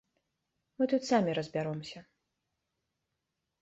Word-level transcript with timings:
Мы 0.77 0.83
тут 0.95 1.01
самі 1.11 1.37
разбяромся. 1.41 1.99